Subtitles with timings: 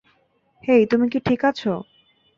[0.63, 1.73] হেই, তুমি কি ঠিক আছো?